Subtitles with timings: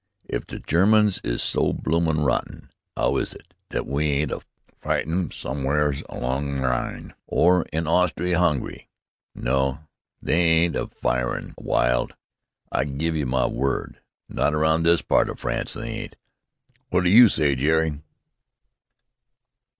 [0.27, 4.41] If the Germans is so bloomin' rotten, 'ow is it we ain't a
[4.79, 8.89] fightin' 'em sommers along the Rhine, or in Austry Hungry?
[9.35, 9.81] No,
[10.19, 12.15] they ain't a firin' wild,
[12.71, 14.01] I give you my word!
[14.27, 16.15] Not around this part o' France they ain't!
[16.91, 18.01] Wot do you s'y, Jerry?"